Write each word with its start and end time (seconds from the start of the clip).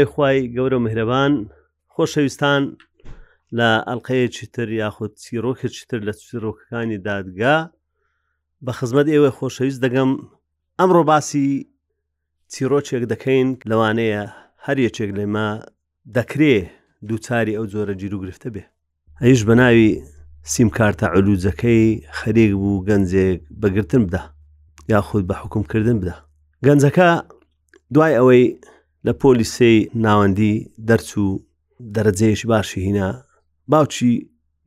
ناوی 0.00 0.06
خی 0.14 0.38
گەورە 0.56 0.78
مهرەبان 0.86 1.32
خۆشەویستان 1.94 2.62
لە 3.58 3.70
ئەلقەیەکی 3.88 4.46
تر 4.54 4.68
یاخود 4.82 5.12
چیرۆکێکی 5.22 5.84
تر 5.90 6.00
لە 6.06 6.12
چیرۆکەکانی 6.28 6.98
دادگا 7.08 7.56
بە 8.64 8.72
خزمەت 8.78 9.06
ئێوە 9.14 9.30
خۆشەویست 9.38 9.80
دەگەم 9.86 10.10
ئەمڕۆ 10.78 11.02
باسی 11.10 11.46
چیرۆچێک 12.52 13.02
دەکەین 13.12 13.48
لەوانەیە 13.70 14.22
هەر 14.66 14.76
یەکێک 14.86 15.10
لێمە 15.18 15.48
دەکرێ 16.16 16.56
دووچاری 17.08 17.56
ئەو 17.58 17.66
جۆرە 17.72 17.94
گیر 18.00 18.12
و 18.16 18.20
گرفتە 18.24 18.48
بێ 18.54 18.64
هەیش 19.22 19.40
بە 19.48 19.54
ناوی 19.60 19.88
سیمکارتە 20.54 21.06
ئەلووجەکەی 21.14 21.84
خەرێک 22.18 22.52
بوو 22.60 22.84
گەنجێک 22.88 23.38
بەگرتن 23.60 24.02
بدە 24.08 24.22
یاخود 24.92 25.22
بە 25.30 25.34
حکومکردن 25.42 25.96
بدە 26.02 26.14
گەنجەکە 26.66 27.08
دوای 27.94 28.12
ئەوەی 28.20 28.44
لە 29.06 29.12
پۆلیسی 29.22 29.74
ناوەندی 30.04 30.54
دەرچوو 30.88 31.32
دەرەجێش 31.94 32.40
باشی 32.52 32.80
هینا 32.86 33.08
باوچی 33.72 34.12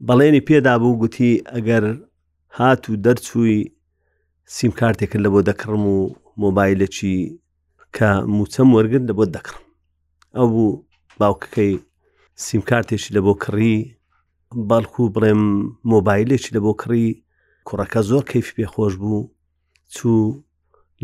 بەڵێنی 0.07 0.45
پێدا 0.49 0.73
بوو 0.81 0.99
گوتی 1.01 1.31
ئەگەر 1.55 1.83
هات 2.57 2.81
و 2.89 2.93
دەرچووی 3.05 3.57
سیم 4.55 4.71
کارتێکن 4.79 5.21
لە 5.25 5.29
بۆ 5.33 5.39
دەکڕم 5.49 5.83
و 5.95 5.99
مۆبایلەکی 6.43 7.17
کە 7.95 8.09
موچەم 8.35 8.69
وەرگن 8.77 9.03
لە 9.09 9.13
بۆ 9.17 9.25
دەکڕم 9.35 9.63
ئەو 10.37 10.47
بوو 10.53 10.70
باوکەکەی 11.20 11.73
سیم 12.45 12.62
کارتێکی 12.70 13.09
لە 13.15 13.21
بۆ 13.25 13.34
کڕی 13.43 13.75
بەڵکو 14.70 15.03
بڵێم 15.15 15.43
مۆبایلێکی 15.93 16.51
لە 16.55 16.59
بۆ 16.65 16.71
کڕی 16.81 17.07
کوڕەکە 17.68 18.01
زۆر 18.09 18.23
کەیف 18.31 18.47
پێخۆش 18.57 18.93
بوو 19.01 19.21
چوو 19.95 20.21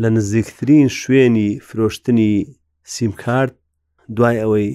لە 0.02 0.08
نزیکترین 0.16 0.88
شوێنی 1.00 1.48
فرۆشتنی 1.68 2.34
سیمکارد 2.94 3.54
دوای 4.16 4.36
ئەوەی 4.42 4.70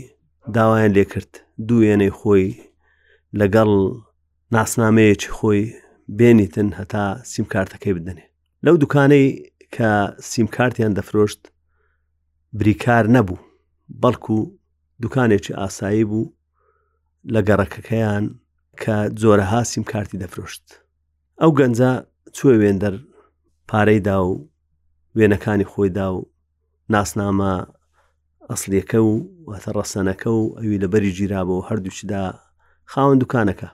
داوایان 0.56 0.92
لێکرد 0.98 1.32
دوو 1.68 1.80
وێنەی 1.84 2.14
خۆی 2.20 2.48
لەگەڵ 3.40 3.70
ناسنامەیەکی 4.56 5.32
خۆی 5.38 5.62
بێنیتن 6.20 6.70
هەتا 6.80 7.06
سیمکارتەکەی 7.34 7.96
بدەنێ 7.98 8.26
لەو 8.66 8.76
دوکانەی 8.84 9.28
کە 9.76 9.90
سیمکارتیان 10.32 10.92
دەفرۆشت 10.98 11.42
بریکار 12.60 13.06
نەبوو 13.16 13.44
بەڵکو 14.04 14.38
دوکانێکی 15.04 15.54
ئاسایی 15.60 16.04
بوو 16.10 16.32
لە 17.34 17.40
گەڕەکەکەیان 17.48 18.24
کە 18.84 18.96
زۆرەها 19.22 19.62
سیمکارتی 19.74 20.22
دەفرۆشت 20.24 20.66
ئەو 21.42 21.52
گەنجە 21.60 21.92
چوە 22.38 22.54
وێندەر 22.62 22.94
پارەیدا 23.70 24.18
و 24.28 24.32
وێنەکانی 25.18 25.68
خۆیدا 25.72 26.08
و 26.16 26.20
ناسنامە 26.94 27.54
ئەسلەکە 28.52 29.00
و 29.10 29.12
واتە 29.50 29.70
ڕەسەنەکە 29.78 30.30
و 30.40 30.44
ئەوی 30.58 30.82
لە 30.84 30.88
بەری 30.94 31.16
جیرابەوە 31.18 31.66
هەردووچدا 31.70 32.24
خاوەن 32.92 33.18
دوکانەکە 33.22 33.70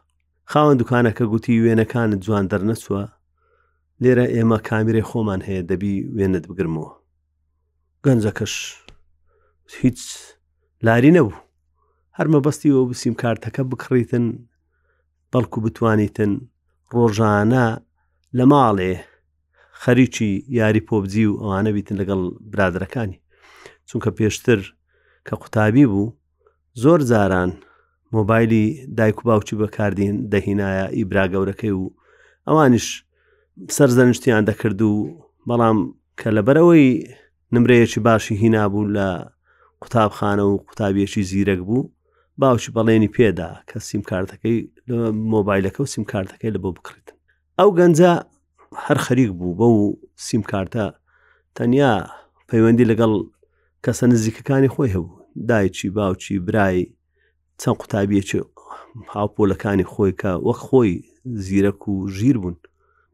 خاوەن 0.52 0.76
دوکانەکە 0.82 1.24
گوتی 1.32 1.62
وێنەکانت 1.66 2.20
جوان 2.26 2.46
دەرنەچوە 2.52 3.04
لێرە 4.02 4.26
ئێمە 4.36 4.58
کامیرێ 4.70 5.02
خۆمان 5.10 5.42
هەیە 5.48 5.62
دەبی 5.70 5.96
وێنت 6.16 6.46
بگرمەوە 6.52 6.92
گەنجەکەش 8.06 8.54
هیچ 9.82 10.00
لاری 10.86 11.12
نەبوو 11.18 11.40
هەرمە 12.18 12.40
بەستیەوە 12.46 12.82
بسییم 12.92 13.16
کارتەکە 13.22 13.62
بکڕیتن 13.70 14.26
بەڵکو 15.32 15.58
بتوانیتن 15.66 16.32
ڕۆژانە 16.96 17.66
لە 18.38 18.44
ماڵێ 18.52 18.94
خەریکی 19.84 20.32
یاری 20.60 20.86
پۆبجی 20.88 21.26
و 21.28 21.34
ئەوانە 21.42 21.72
بیتن 21.76 21.96
لەگەڵ 22.02 22.22
برادەکانی 22.52 23.18
چونکە 23.92 24.12
پێشتر 24.18 24.60
کە 25.28 25.34
قوتابی 25.42 25.86
بوو 25.92 26.06
زۆر 26.84 27.00
جاران 27.10 27.52
مۆبایلی 28.16 28.64
دایک 28.98 29.18
و 29.20 29.24
باوکی 29.30 29.56
بەکاردین 29.62 30.16
دەهینایە 30.32 30.86
ئیبرا 30.98 31.26
گەورەکەی 31.34 31.74
و 31.80 31.86
ئەوانش 32.48 32.86
سەر 33.76 33.90
زەنشتیان 33.98 34.44
دەکرد 34.50 34.82
و 34.90 34.94
بەڵام 35.48 35.78
کە 36.20 36.30
لەبەرەوەی 36.38 36.86
نمرەیەکی 37.54 38.00
باشی 38.08 38.36
هینابوو 38.44 38.88
لە 38.96 39.08
قوتابخانە 39.84 40.44
و 40.52 40.54
قوتابیەکی 40.68 41.24
زیرەک 41.32 41.62
بوو 41.68 41.90
باوکی 42.42 42.70
بەڵێنی 42.78 43.14
پێدا 43.18 43.50
کە 43.70 43.78
سیمکارتەکەی 43.90 44.58
لە 44.90 44.98
مۆبایلەکە 45.34 45.80
و 45.82 45.92
سیمکارتەکەی 45.96 46.54
لە 46.56 46.60
بۆ 46.64 46.70
بکرێت 46.78 47.08
ئەو 47.60 47.70
گەنجە 47.80 48.14
هەر 48.86 48.98
خەریک 49.06 49.32
بوو 49.40 49.56
بە 49.60 49.66
و 49.80 49.80
سیمکارتە 50.30 50.86
تەنیا 51.58 51.94
پەیوەندی 52.50 52.90
لەگەڵ 52.92 53.14
کەسە 53.86 54.04
نزیکەکانی 54.12 54.70
خۆی 54.76 54.94
هەبوو 54.96 55.20
دایکی 55.50 55.90
باوکی 55.98 56.40
برایی 56.48 56.90
چەند 57.62 57.78
قوتابیەکی 57.82 58.42
هاوپۆلەکانی 59.16 59.88
خۆیکە 59.94 60.32
وەک 60.48 60.60
خۆی 60.68 60.94
زیرەک 61.46 61.82
و 61.90 61.94
ژیر 62.18 62.38
بوون 62.42 62.56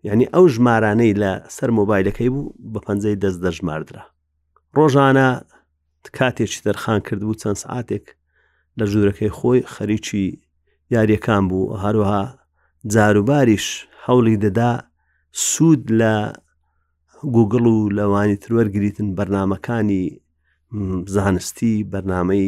یعنی 0.07 0.25
ئەو 0.33 0.45
ژمارانەی 0.55 1.13
لە 1.21 1.31
سەر 1.55 1.69
مۆبایلەکەی 1.77 2.29
بوو 2.33 2.53
بە 2.73 2.79
پەنجەی 2.85 3.19
دەست 3.23 3.39
دەژماردرا 3.45 4.03
ڕۆژانە 4.77 5.29
کاتێکی 6.17 6.59
دەرخان 6.65 6.99
کرد 7.07 7.21
بوو 7.25 7.39
چەند 7.41 7.57
سعاتێک 7.63 8.05
لە 8.77 8.85
ژوورەکەی 8.91 9.31
خۆی 9.37 9.59
خەریکی 9.73 10.25
یاریەکان 10.95 11.43
بوو 11.49 11.75
هەروەها 11.83 12.23
جاروباریش 12.93 13.67
هەوڵی 14.05 14.35
دەدا 14.45 14.69
سوود 15.51 15.83
لە 15.99 16.13
گوگڵ 17.35 17.65
و 17.73 17.89
لەوانی 17.97 18.37
تروەرگریتن 18.43 19.07
بەرنمەکانی 19.17 20.03
زانستی 21.13 21.73
بەرنمەی 21.91 22.45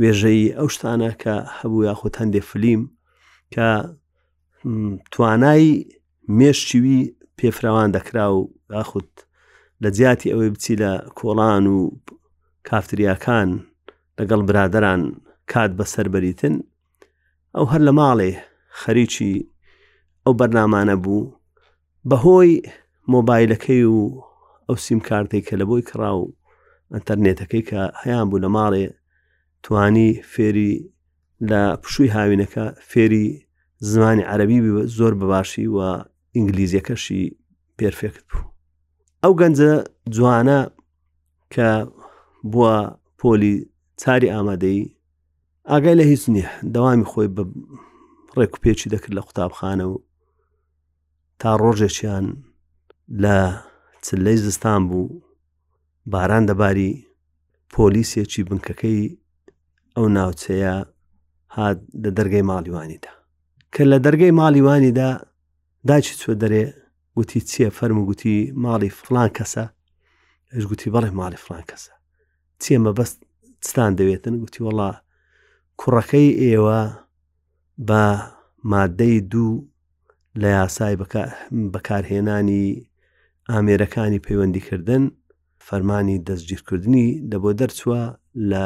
وێژەی 0.00 0.42
ئەو 0.58 0.68
شتانە 0.74 1.10
کە 1.22 1.34
هەبوو 1.58 1.86
یاخۆ 1.88 2.08
هەندێ 2.20 2.42
فلیم 2.50 2.82
کە 3.54 3.68
توانای 5.12 5.66
مێشتیوی 6.38 7.00
پێفراوان 7.38 7.88
دەکرا 7.96 8.26
و 8.36 8.40
یاخود 8.74 9.08
لە 9.82 9.88
جیاتی 9.96 10.32
ئەوەی 10.32 10.52
بچی 10.54 10.74
لە 10.82 10.90
کۆڵان 11.18 11.64
و 11.74 11.78
کافتریاکان 12.68 13.48
لەگەڵ 14.18 14.40
برادران 14.48 15.02
کات 15.52 15.70
بەسەر 15.78 16.06
بەریتن 16.14 16.54
ئەو 17.54 17.64
هەر 17.72 17.80
لە 17.86 17.92
ماڵێ 17.98 18.30
خەریکی 18.80 19.32
ئەو 20.24 20.32
بەرنمانە 20.40 20.96
بوو 21.04 21.32
بەهۆی 22.08 22.52
مۆبایلەکەی 23.14 23.84
و 23.94 23.98
ئەو 24.66 24.76
سیم 24.84 25.00
کارتێک 25.08 25.44
کە 25.48 25.54
لە 25.60 25.64
بۆی 25.70 25.82
کرااو 25.90 26.22
ئەتەرنێتەکەی 26.92 27.62
کە 27.68 27.80
هەیان 28.02 28.26
بوو 28.30 28.42
لە 28.44 28.48
ماڵێ 28.56 28.84
توانی 29.64 30.08
فێری 30.32 30.72
لە 31.50 31.62
پشووی 31.82 32.12
هاوینەکە 32.16 32.64
فێری 32.90 33.26
زمانی 33.92 34.26
عەربی 34.30 34.58
زۆر 34.96 35.12
بەباشی 35.20 35.66
و 35.76 35.78
ئینگلیزیەکەشی 36.36 37.22
پێرفێکت 37.78 38.24
بوو 38.28 38.44
ئەو 39.22 39.32
گەنجە 39.40 39.72
جوانە 40.16 40.60
کە 41.54 41.70
بووە 42.52 42.74
پۆلی 43.18 43.56
چاری 44.02 44.32
ئامادەی 44.34 44.80
ئاگای 45.70 45.98
لە 46.00 46.04
هیچ 46.12 46.22
نییە 46.34 46.50
دەوامی 46.74 47.08
خۆی 47.10 47.28
بە 47.36 47.42
ڕێک 48.38 48.52
و 48.54 48.60
پێچی 48.62 48.90
دەکرد 48.92 49.14
لە 49.18 49.22
قوتابخانە 49.26 49.86
و 49.92 49.94
تا 51.40 51.50
ڕۆژێکیان 51.62 52.26
لە 53.22 53.36
چلەی 54.06 54.36
زستان 54.46 54.80
بوو 54.90 55.06
باران 56.10 56.44
دەباری 56.50 56.92
پۆلیسێکی 57.74 58.42
بنکەکەی 58.48 59.02
ئەو 59.96 60.06
ناوچەیە 60.16 60.74
هات 61.56 61.78
لە 62.02 62.10
دەرگای 62.18 62.46
ماڵیوانیدا 62.52 63.12
کە 63.74 63.82
لە 63.92 63.98
دەرگای 64.06 64.36
ماڵیوانیدا 64.40 65.10
داچی 65.88 66.14
چوە 66.20 66.34
دەرێ 66.42 66.64
گوتی 67.16 67.40
چییە 67.50 67.70
فەرم 67.78 67.98
گوتی 68.08 68.36
ماڵی 68.64 68.90
فلان 69.00 69.28
کەسە 69.36 69.64
ئەش 70.52 70.64
گوتی 70.70 70.92
بەڵێ 70.94 71.10
ماڵی 71.20 71.38
فلان 71.44 71.62
کەسە 71.70 71.92
چێمە 72.62 72.92
بەست 72.98 73.16
ستان 73.70 73.90
دەوێتن 73.98 74.34
گوتی 74.42 74.60
وڵا 74.66 74.90
کوڕەکەی 75.80 76.28
ئێوە 76.42 76.80
بە 77.88 78.02
مادەی 78.72 79.18
دوو 79.32 79.52
لە 80.42 80.48
یاسای 80.58 80.96
بەکارهێنانی 81.74 82.64
ئامێرەکانی 83.50 84.22
پەیوەندیکردن 84.26 85.04
فەرمانی 85.68 86.18
دەستگیرکردنی 86.28 87.06
دەبۆ 87.30 87.50
دەرچووە 87.60 88.02
لە 88.50 88.64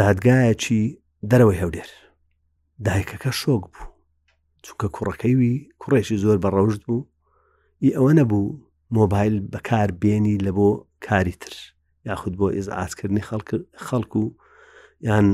دادگایەکی 0.00 0.82
دەرەوەی 1.30 1.60
هەولێر 1.62 1.90
دایکەکە 2.86 3.30
شۆک 3.40 3.62
بوو 3.72 3.86
چونکە 4.64 4.86
کوڕەکەیوی 4.96 5.52
کوڕێکی 5.80 6.16
زۆر 6.24 6.36
بەڕەوشت 6.44 6.80
بوو 6.88 7.08
ئی 7.82 7.88
ئەوە 7.96 8.12
نەبوو 8.18 8.46
مۆبایل 8.98 9.34
بەکار 9.52 9.88
بێنی 10.02 10.36
لە 10.46 10.50
بۆ 10.56 10.70
کاری 11.06 11.36
تر 11.42 11.54
یاخود 12.08 12.34
بۆ 12.40 12.46
ئێزعاتکردنی 12.56 13.24
خەڵک 13.88 14.12
و 14.22 14.24
یان 15.08 15.26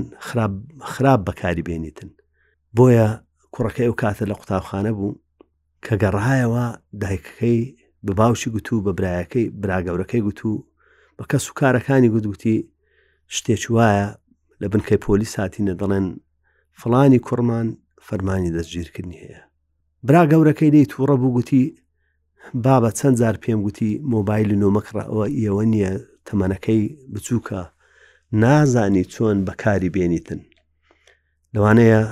خراپ 0.95 1.21
بەکاری 1.29 1.67
بێنیتن 1.69 2.11
بۆیە 2.77 3.09
کوڕەکەی 3.55 3.91
و 3.91 3.97
کاتە 4.03 4.25
لە 4.31 4.35
قوتابخانە 4.41 4.93
بوو 4.99 5.19
کە 5.87 5.95
گەڕایەوە 6.03 6.65
دایکەکەی 7.03 7.61
بە 8.07 8.13
باوشی 8.21 8.51
گوتو 8.55 8.81
بە 8.87 8.93
برایەکەی 8.99 9.47
براگەورەکەی 9.63 10.25
گوتو 10.27 10.53
بە 11.19 11.25
کەس 11.31 11.45
و 11.51 11.53
کارەکانی 11.61 12.11
گوتگوتی 12.15 12.57
شتێک 13.37 13.65
وایە 13.77 14.07
لە 14.61 14.67
بنکەی 14.73 15.03
پۆلیس 15.07 15.33
هاتیینە 15.41 15.75
دەڵێن 15.81 16.07
فلانی 16.81 17.19
کوڕمان 17.27 17.67
فەرمانی 18.07 18.55
دەستگیرکردنی 18.57 19.21
هەیە 19.25 19.41
براگەورەکەی 20.07 20.71
دەی 20.75 20.87
تووڕە 20.93 21.17
بوو 21.21 21.33
گوتی 21.37 21.63
بابە 22.65 22.91
چەند 22.99 23.17
جار 23.21 23.37
پێم 23.43 23.61
گوتی 23.67 23.91
مۆبایل 24.15 24.49
و 24.51 24.57
نۆمەکڕەوە 24.63 25.27
ئەوە 25.41 25.65
نییە 25.73 25.93
تەمەنەکەی 26.27 26.81
بچووکە 27.13 27.61
نازانی 28.43 29.05
چۆن 29.13 29.37
بەکاری 29.47 29.93
بێنیتن 29.95 30.41
لەوانەیە 31.55 32.03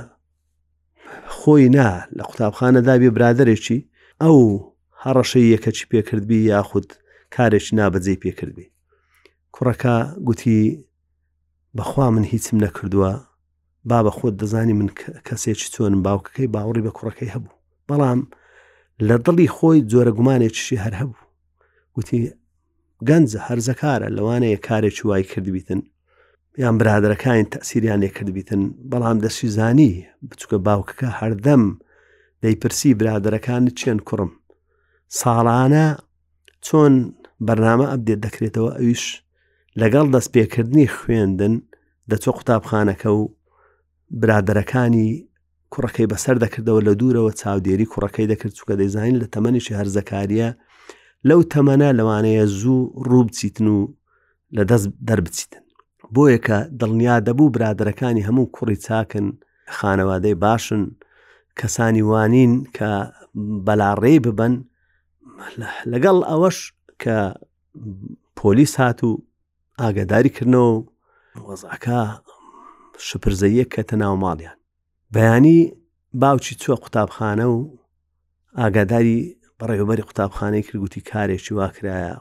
خۆی 1.37 1.69
نا 1.77 1.89
لە 2.19 2.23
قوتابخانە 2.29 2.81
دابێ 2.87 3.11
برادێکی 3.17 3.79
ئەو 4.23 4.39
هەڕەشەی 5.05 5.51
یەکەچی 5.55 5.89
پێکردبی 5.93 6.41
یاخود 6.53 6.89
کارێکی 7.35 7.77
نابەجێ 7.79 8.15
پێکردبی 8.23 8.67
کوڕەکە 9.55 9.97
گوتی 10.29 10.61
بەخوا 11.79 12.07
من 12.15 12.25
هیچم 12.33 12.57
نەکردووە 12.65 13.13
با 13.91 13.99
بە 14.07 14.11
خۆت 14.17 14.35
دەزانی 14.41 14.75
من 14.81 14.89
کەسێکی 15.27 15.69
چۆن 15.75 15.95
باوکەکەی 16.07 16.53
باوەڕی 16.55 16.85
بە 16.87 16.91
کوڕەکەی 16.97 17.33
هەبوو 17.35 17.59
بەڵام 17.89 18.21
لە 19.09 19.17
دڵی 19.27 19.49
خۆی 19.57 19.81
جۆرە 19.93 20.13
گومانێکیشی 20.19 20.83
هەر 20.85 20.95
هەبوو 21.01 21.21
گوتی 21.97 22.21
گەنجە 23.09 23.41
هەرزەکارە 23.49 24.09
لەوانەیە 24.17 24.59
کارێکی 24.67 25.03
وای 25.09 25.23
کردبیتن 25.33 25.81
یان 26.63 26.75
برادەکانی 26.81 27.49
تەسیریان 27.55 27.99
لێکردبیتن 28.05 28.63
بەڵام 28.91 29.19
دەسی 29.25 29.47
زانی 29.57 29.93
بچکە 30.31 30.57
باوکەکە 30.67 31.09
هەردەم 31.21 31.63
دەیپرسی 32.43 32.97
برادەکان 32.99 33.63
چێن 33.81 33.99
کوڕم 34.09 34.33
ساڵانە 35.21 35.87
چۆن 36.67 36.95
بەرنامە 37.47 37.87
ئەبدێت 37.93 38.21
دەکرێتەوە 38.27 38.71
ئەویش 38.81 39.05
لەگەڵ 39.81 40.07
دەست 40.15 40.29
پێکردنی 40.35 40.87
خوێندن 40.97 41.55
دەچۆ 42.11 42.31
قوتابخانەکە 42.37 43.11
و 43.19 43.23
برادەرەکانی 44.21 45.09
کوڕەکەی 45.73 46.11
بەسەر 46.13 46.37
دەکردەوە 46.45 46.81
لە 46.89 46.93
دوورەوە 47.01 47.33
چاودێری 47.41 47.91
کوڕەکەی 47.93 48.27
دەکرد 48.33 48.53
چووکە 48.59 48.75
دەیزانین 48.81 49.17
لە 49.23 49.27
تەمەنیشی 49.35 49.77
هەرزەکاریە 49.81 50.49
لەو 51.29 51.41
تەمەە 51.53 51.91
لەوانەیە 51.99 52.45
زوو 52.61 52.79
ڕووبچیتن 53.11 53.67
و 53.77 53.79
لە 54.57 54.63
دەست 54.71 54.87
دەربچیتن 55.09 55.63
بۆیە 56.15 56.39
کە 56.47 56.59
دڵنیا 56.81 57.17
دەبوو 57.27 57.53
برادەکانی 57.57 58.27
هەموو 58.29 58.51
کوڕی 58.57 58.77
چاکن 58.87 59.27
خانەوادەی 59.77 60.35
باشن 60.45 60.83
کەسانی 61.61 62.03
وانین 62.11 62.53
کە 62.77 62.91
بەلاڕێ 63.67 64.17
ببن 64.27 64.55
لەگەڵ 65.93 66.17
ئەوەش 66.31 66.59
کە 67.03 67.17
پۆلیس 68.39 68.73
هات 68.81 68.99
و 69.05 69.11
ئاگداریکردنەوە 69.81 70.73
وەزعەکە 71.49 72.01
شپرزەیە 73.09 73.65
کەتە 73.75 73.95
ناو 74.03 74.15
ماڵیان 74.25 74.59
بەیانی 75.15 75.59
باوکی 76.23 76.55
چووە 76.63 76.77
قوتابخانە 76.85 77.47
و 77.55 77.59
ئاگاداری 78.61 79.19
بەڕێوبەری 79.61 80.07
قوتابخانەی 80.09 80.65
کردگوتی 80.67 81.07
کارێکی 81.11 81.53
واکرایە 81.61 82.15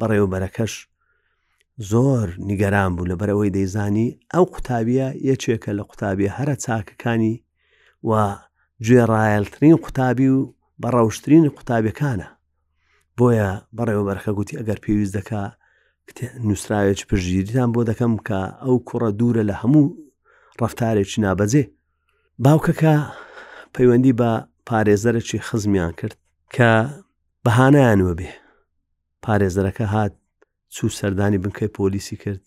بەڕێوبەرەکەش 0.00 0.74
زۆر 1.90 2.26
نیگەران 2.50 2.90
بوو 2.96 3.08
لە 3.10 3.14
بەرەوەی 3.20 3.54
دەیزانی 3.56 4.08
ئەو 4.32 4.44
قوتابیە 4.54 5.08
یەکێکە 5.30 5.72
لە 5.78 5.82
قوتابی 5.88 6.32
هەرە 6.36 6.54
چاکەکانی 6.64 7.34
و 8.10 8.12
گوێڕایلترین 8.84 9.76
قوتابی 9.84 10.28
و 10.36 10.40
بە 10.82 10.88
ڕەوشترین 10.96 11.44
قوتابەکانە 11.56 12.28
بۆیە 13.18 13.48
بەڕێوە 13.76 14.04
بەرخە 14.08 14.30
گوتی 14.38 14.58
ئەگەر 14.58 14.78
پێویست 14.84 15.14
دەکا 15.18 15.42
نووسراوێک 16.46 17.00
پرژیریتان 17.08 17.68
بۆ 17.74 17.80
دەکەم 17.90 18.14
کە 18.28 18.40
ئەو 18.64 18.76
کوڕە 18.88 19.10
دوورە 19.18 19.42
لە 19.50 19.54
هەموو 19.62 19.86
ڕفتارێکی 20.60 21.18
نابەجێ 21.24 21.64
باوکەکە 22.44 22.94
پەیوەندی 23.74 24.16
بە 24.20 24.30
پارێزەرەی 24.68 25.44
خزمیان 25.48 25.92
کرد 25.98 26.16
کە 26.54 26.70
بەهانیانوە 27.44 28.12
بێ 28.20 28.30
پارێزەرەکە 29.24 29.86
هات 29.94 30.12
چوو 30.74 30.88
سەردانی 30.98 31.38
بنکەی 31.44 31.72
پۆلیسی 31.76 32.16
کرد 32.22 32.40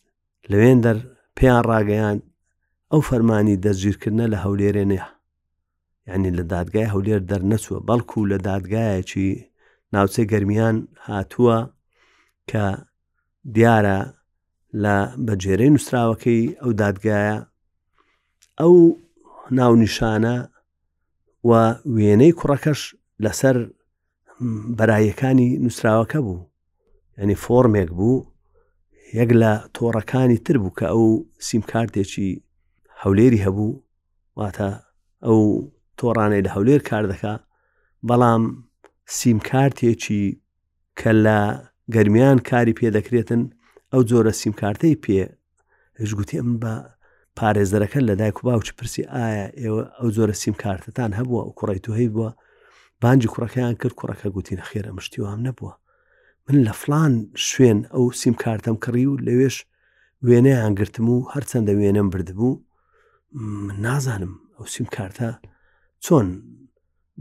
لەوێن 0.52 0.80
دەر 0.86 0.98
پێیان 1.38 1.64
ڕاگەیان 1.72 2.18
ئەو 2.92 3.02
فەرمانی 3.10 3.62
دەستگیرکردە 3.66 4.26
لە 4.34 4.38
هەولێرێنەیە 4.44 5.08
یعنی 6.10 6.30
لە 6.38 6.44
دادگای 6.54 6.92
هەولێر 6.94 7.22
دەرنەچوە 7.30 7.78
بەڵکو 7.88 8.20
لە 8.32 8.38
دادگایەکی 8.48 9.30
ناوچەی 9.96 10.26
گەرمیان 10.32 10.78
هاتووە 11.10 11.58
کە 12.50 12.66
دیارە 13.56 14.00
لە 14.84 14.96
بەجێرەی 15.26 15.74
نووسراوەکەی 15.76 16.44
ئەو 16.62 16.72
دادگایە 16.82 17.38
ئەو 18.62 18.76
ناونیشانە 19.58 20.38
و 21.50 21.52
وێنەی 21.96 22.34
کوڕەکەش 22.40 22.82
لەسەر 23.24 23.58
بەرایەکانی 24.78 25.50
نووسراوەکە 25.64 26.20
بوو 26.26 26.40
ینی 27.22 27.38
فۆرمێک 27.44 27.90
بوو 27.98 28.28
یەک 29.20 29.32
لە 29.42 29.52
تۆڕەکانی 29.76 30.38
تر 30.46 30.56
بوو 30.62 30.76
کە 30.80 30.86
ئەو 30.94 31.04
سیمکارتێکی 31.48 32.30
هەولێری 33.02 33.44
هەبوو 33.46 33.72
واتە 34.40 34.70
ئەو 35.26 35.40
تۆڕانەی 36.00 36.42
لە 36.46 36.50
هەولێر 36.56 36.82
کار 36.90 37.04
دەکا 37.12 37.34
بەڵام 38.08 38.44
سیمکارتێکی 39.20 40.24
کە 41.00 41.12
لە 41.26 41.40
گەرمیان 41.94 42.38
کاری 42.50 42.74
پێدەکرێتن 42.80 43.42
ئەو 43.92 44.02
جۆرە 44.10 44.34
سیمکارتەی 44.44 44.98
پێ 45.04 45.24
هشگوتی 46.00 46.40
ئەم 46.42 46.52
بە 46.62 46.74
پارێزەرەکە 47.38 48.00
لە 48.10 48.14
دایک 48.20 48.38
و 48.40 48.44
باوچ 48.48 48.68
پرسی 48.78 49.04
ئایا 49.14 49.48
ئێوە 49.62 49.82
ئەو 50.00 50.10
زۆرە 50.18 50.36
سیمکارتتان 50.44 51.12
هەبووە 51.20 51.44
و 51.48 51.56
کوڕی 51.60 51.80
تو 51.86 51.92
هەی 52.00 52.10
بووە 52.14 52.30
بانجی 53.02 53.30
کوڕەکەیان 53.34 53.76
کرد 53.82 53.96
کوڕەکە 54.00 54.28
گوتی 54.36 54.58
نەخێرە 54.60 54.92
مشتیوام 54.98 55.40
نەبووە 55.48 55.74
من 56.48 56.58
لە 56.68 56.74
فلان 56.82 57.14
شوێن 57.50 57.80
ئەو 57.94 58.04
سیمکارتم 58.24 58.76
کڕی 58.86 59.06
و 59.10 59.14
لەوێش 59.28 59.56
وێنەیان 60.28 60.74
گرتم 60.80 61.06
و 61.10 61.18
هەرچەندە 61.34 61.72
وێنم 61.80 62.08
بردبوو 62.14 62.62
نازانم 63.86 64.34
ئەو 64.58 64.66
سیمکارتە 64.76 65.30
چۆن 66.06 66.28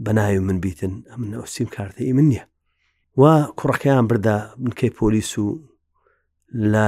بەناوی 0.05 0.39
من 0.47 0.57
بیتن 0.65 0.93
ئەم 1.11 1.21
نەوسیم 1.33 1.67
کارتەی 1.75 2.11
من 2.17 2.27
نییە 2.31 2.43
وا 3.19 3.33
کوڕەکەیان 3.59 4.05
بردا 4.11 4.37
بنکەی 4.63 4.91
پۆلیس 4.99 5.31
و 5.39 5.45
لە 6.73 6.87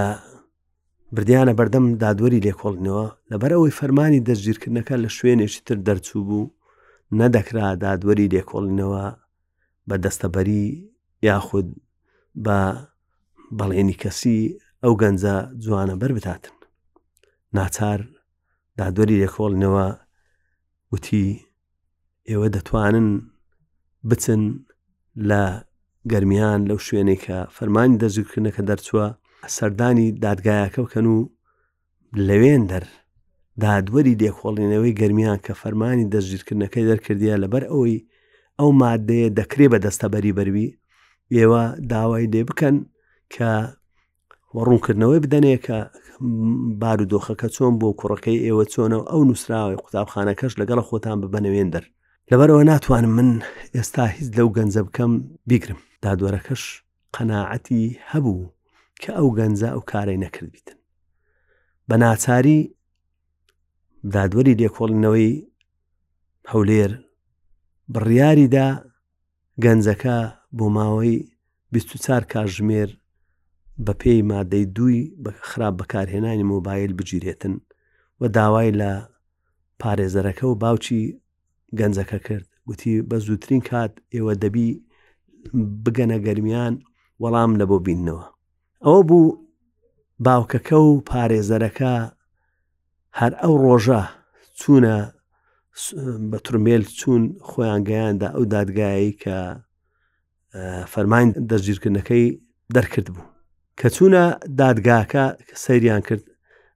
بردیانە 1.16 1.54
بەردەم 1.60 1.86
دادوەری 2.04 2.44
لێکۆڵنەوە 2.48 3.06
لەبەر 3.32 3.52
ئەوەی 3.56 3.76
فەرمانی 3.80 4.24
دەستگیرکردنەکە 4.28 4.96
لە 5.04 5.10
شوێنێکی 5.18 5.62
تر 5.68 5.78
دەرچوو 5.88 6.26
بوو 6.28 6.52
نەدەکرا 7.20 7.68
دادوەری 7.86 8.32
لێکۆڵنەوە 8.36 9.06
بە 9.88 9.96
دەستەبەری 10.04 10.66
یاخود 11.28 11.68
بە 12.46 12.58
بەڵێنی 13.60 14.00
کەسی 14.02 14.38
ئەو 14.84 14.94
گەنجە 15.02 15.36
جوانە 15.64 15.96
بەر 16.02 16.12
بتاتن 16.18 16.56
ناچار 17.58 18.00
دادوەری 18.80 19.20
لێکۆڵنەوە 19.24 19.88
وتی 20.94 21.26
ئێوە 22.32 22.48
دەتوانن 22.56 23.08
بچن 24.10 24.44
لە 25.30 25.44
گەرمیان 26.12 26.60
لەو 26.70 26.80
شوێنێکە 26.86 27.38
فەرمانی 27.58 28.00
دەزوکردنەکە 28.04 28.62
دەرچووە 28.70 29.08
سەردانی 29.58 30.08
دادگایەکە 30.26 30.80
بکەن 30.86 31.06
و 31.14 31.18
لەوێن 32.28 32.64
دەر 32.72 32.84
دادوەری 33.64 34.18
دێکۆڵێنەوەی 34.22 34.98
گەرمیان 35.02 35.40
کە 35.46 35.54
فەرمانی 35.62 36.10
دەزیرکردنەکەی 36.14 36.88
دەرکردیە 36.90 37.36
لەبەر 37.44 37.64
ئەوەی 37.72 37.98
ئەو 38.60 38.70
مادەیە 38.82 39.30
دەکرێ 39.40 39.66
بە 39.74 39.78
دەستەبەری 39.86 40.36
بەروی 40.38 40.68
ئێوە 41.36 41.64
داوای 41.92 42.26
دێ 42.34 42.42
بکەن 42.50 42.76
کە 43.34 43.52
وەڕوونکردنەوەی 44.56 45.22
بدەنێ 45.26 45.56
کە 45.66 45.78
بارودۆخەکە 46.82 47.48
چۆن 47.56 47.74
بۆ 47.82 47.90
کوڕەکەی 48.00 48.38
ئێوە 48.46 48.64
چۆنەوە 48.74 49.04
ئەو 49.12 49.22
نووسراوی 49.28 49.82
قوتابخانەکەش 49.84 50.54
لەگەڵ 50.62 50.80
خۆتان 50.90 51.18
ببەنەوێن 51.24 51.70
دەر 51.76 51.86
لەبەرەوە 52.32 52.64
ناتوانم 52.72 53.10
من 53.20 53.30
ئێستا 53.76 54.04
هیچ 54.16 54.28
لەو 54.38 54.48
گەنجە 54.58 54.82
بکەم 54.88 55.14
بیگرم 55.50 55.80
دادوەرەکەش 56.04 56.64
قەناعەتی 57.16 57.84
هەبوو 58.12 58.42
کە 59.02 59.12
ئەو 59.18 59.30
گەنجە 59.38 59.68
ئەو 59.74 59.82
کارەی 59.92 60.22
نەکردبیتن 60.24 60.78
بە 61.88 61.96
ناچاری 62.04 62.60
دادوەری 64.16 64.58
لێکۆڵنەوەی 64.62 65.32
هەولێر 66.52 66.92
بڕیاریدا 67.94 68.68
گەنجەکە 69.64 70.18
بۆ 70.58 70.66
ماوەی 70.78 71.16
24 71.74 72.24
کاژمێر 72.34 72.90
بە 73.86 73.94
پێی 74.02 74.22
مادەی 74.32 74.66
دووی 74.76 75.12
بە 75.24 75.32
خراپ 75.50 75.74
بەکارهێنانی 75.80 76.48
مۆبایل 76.54 76.92
بگیرێتن 77.00 77.54
و 78.20 78.24
داوای 78.36 78.70
لە 78.80 78.92
پارێزەرەکە 79.82 80.44
و 80.48 80.56
باوکی 80.62 81.04
گەنجەکە 81.80 82.20
کرد 82.28 82.46
گوتی 82.68 82.94
بە 83.10 83.18
زووترین 83.26 83.62
کات 83.70 83.92
ئێوە 84.16 84.34
دەبی 84.44 84.70
بگەنە 85.84 86.18
گەرمیان 86.26 86.74
وەڵام 87.24 87.52
لە 87.60 87.66
بۆ 87.70 87.78
بیننەوە 87.86 88.26
ئەوە 88.86 89.02
بوو 89.10 89.26
باوکەکە 90.26 90.78
و 90.86 91.04
پارێزەرەکە 91.10 91.94
هەر 93.20 93.34
ئەو 93.42 93.54
ڕۆژە 93.66 94.02
چوونە 94.60 94.96
بە 96.30 96.38
ترمێل 96.46 96.84
چوون 97.00 97.24
خۆیان 97.50 97.82
گەیاندا 97.90 98.28
ئەو 98.36 98.44
دادگایی 98.56 99.18
کە 99.24 99.38
فەرماین 100.94 101.30
دەستگیرکردنەکەی 101.50 102.26
دەرکرد 102.76 103.08
بوو 103.14 103.26
کە 103.80 103.88
چوونە 103.96 104.24
دادگاکە 104.62 105.24
سەیریان 105.64 106.02
کرد 106.08 106.24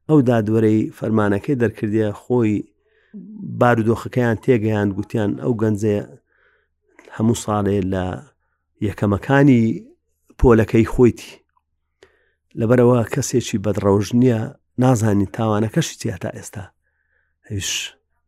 ئەو 0.10 0.18
دادوەرەی 0.30 0.80
فەرمانەکەی 0.98 1.60
دەرکردە 1.62 2.08
خۆی 2.24 2.56
بارودۆخەکەیان 3.60 4.38
تێگەیان 4.46 4.88
گوتیان 4.98 5.32
ئەو 5.44 5.54
گەنجێ 5.62 5.96
هەموو 7.16 7.38
ساڵێ 7.46 7.78
لە 7.94 8.06
یەکەمەکانی 8.88 9.64
پۆلەکەی 10.40 10.86
خۆیتی 10.94 11.32
لەبەرەوە 12.60 13.00
کەسێکی 13.14 13.58
بەدڕەوژ 13.66 14.08
نییە 14.22 14.40
نازانی 14.84 15.28
تاوانەکەشی 15.38 16.00
تیا 16.02 16.16
تا 16.24 16.30
ئێستا 16.38 16.64
هیچ 17.52 17.70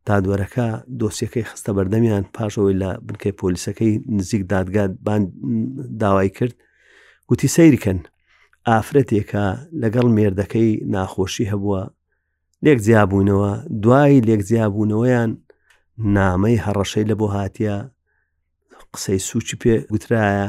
دادوەرەکە 0.06 0.66
دۆسیەکەی 1.00 1.44
خستە 1.50 1.70
بەردەمیان 1.76 2.24
پاشەوەی 2.36 2.78
لە 2.82 2.90
بنکەی 3.06 3.34
پۆلیسەکەی 3.40 3.92
نزیک 4.16 4.42
دادگات 4.52 4.90
داوای 6.02 6.30
کرد 6.36 6.54
گوتی 7.28 7.48
سەیرکەن 7.56 7.98
ئافرەتێکە 8.68 9.44
لەگەڵ 9.82 10.06
مێردەکەی 10.16 10.68
ناخۆشی 10.94 11.50
هەبووە 11.52 11.82
لێک 12.64 12.78
جیاببوونەوە 12.86 13.50
دوای 13.82 14.20
لێک 14.28 14.40
جیاببوونەوەیان 14.48 15.30
نامەی 16.16 16.62
هەڕەشەی 16.66 17.06
لە 17.10 17.14
بۆ 17.20 17.26
هاتیە 17.36 17.76
قسەی 18.92 19.18
سوچی 19.28 19.56
پێ 19.62 19.74
گوترایە 19.92 20.48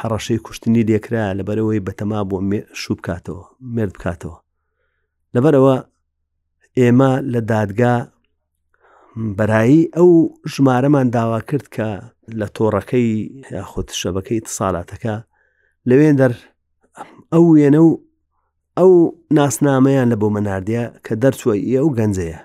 هەڕەشەی 0.00 0.42
کوشتنی 0.44 0.82
لێکرا 0.88 1.24
لەبەرەوەی 1.38 1.84
بەتەما 1.86 2.20
بۆ 2.30 2.36
شوو 2.80 2.94
بکاتەوە 2.98 3.44
مرد 3.74 3.92
بکاتەوە 3.96 4.36
لەبەرەوە 5.34 5.76
ئێمە 6.78 7.10
لە 7.32 7.40
دادگا 7.52 7.94
بەرایی 9.38 9.82
ئەو 9.96 10.10
ژمارەمان 10.52 11.06
داوا 11.16 11.40
کرد 11.48 11.66
کە 11.74 11.88
لە 12.40 12.46
تۆڕەکەی 12.56 13.08
یاخود 13.56 13.88
شەبەکەی 14.00 14.40
تساڵاتەکە 14.46 15.14
لەوێن 15.88 16.14
دەر 16.20 16.32
ئەو 17.32 17.44
وێنە 17.56 17.80
و 17.84 17.88
ئەو 18.78 18.92
ناسنامەیان 19.38 20.06
لە 20.12 20.16
بۆ 20.20 20.28
مەناردە 20.36 20.82
کە 21.06 21.14
دەرچوە 21.22 21.54
ئە 21.70 21.80
و 21.86 21.94
گەنجەیە 21.98 22.40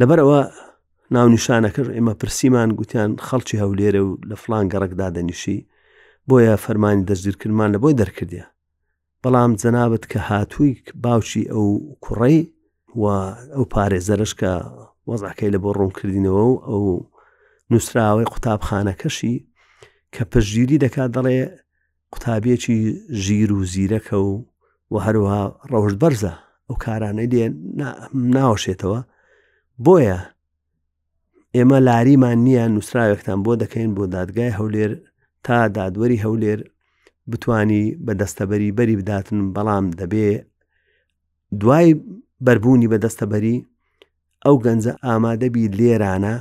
لەبەرەوە 0.00 0.40
ناونیشانەکرد 1.14 1.90
ئێمە 1.96 2.14
پرسیمان 2.20 2.70
گوتیان 2.78 3.10
خەڵکی 3.26 3.60
هەولێرە 3.62 4.00
و 4.06 4.10
لە 4.30 4.36
فلان 4.42 4.64
گەڕکدا 4.72 5.08
دەنیشی 5.16 5.58
بۆیە 6.28 6.54
فەرمانی 6.64 7.06
دەستگیرکردمان 7.08 7.68
لە 7.74 7.78
بۆی 7.82 7.98
دەرکردە 8.00 8.44
بەڵام 9.22 9.50
جەنابەت 9.62 10.04
کە 10.12 10.18
هاتووی 10.28 10.72
باوکی 11.04 11.44
ئەو 11.52 11.66
کوڕی 12.04 12.38
و 13.02 13.04
ئەو 13.54 13.64
پارێزەرش 13.72 14.32
کە 14.40 14.50
وەزعکەی 15.08 15.52
لە 15.54 15.58
بۆ 15.62 15.70
ڕوونکردینەوە 15.78 16.42
و 16.50 16.54
ئەو 16.68 16.84
نووسراوی 17.70 18.30
قوتابخانەکەشی 18.32 19.34
کە 20.14 20.22
پشگیری 20.32 20.82
دەکات 20.84 21.10
دەڵێ 21.16 21.40
قوتابێکی 22.12 22.78
ژیر 23.24 23.50
و 23.52 23.60
زیرەکە 23.72 24.16
و 24.26 24.30
و 24.92 24.94
هەروها 25.06 25.40
ڕەوشت 25.72 25.96
بەرزە 26.02 26.32
ئەو 26.68 26.76
کارانەی 26.84 27.28
دێ 27.32 27.44
ناوەشێتەوە 28.34 29.00
بۆیە 29.84 30.18
ئێمە 31.56 31.78
لاریمان 31.88 32.38
نییە 32.46 32.64
نووسراوێکتان 32.74 33.38
بۆ 33.44 33.52
دەکەین 33.62 33.90
بۆ 33.96 34.04
دادگای 34.16 34.50
هەولێر 34.58 34.92
تا 35.46 35.58
دادوەری 35.76 36.22
هەولێر 36.24 36.58
بتانی 37.30 37.84
بە 38.06 38.12
دەستەبەری 38.20 38.70
بەری 38.76 38.98
بداتن 39.00 39.40
بەڵام 39.54 39.84
دەبێ 40.00 40.28
دوای 41.60 41.88
بربوونی 42.46 42.90
بە 42.92 42.98
دەستەبەری 43.04 43.56
ئەو 44.44 44.56
گەنجە 44.64 44.92
ئامادەبی 45.06 45.64
لێرانە 45.78 46.36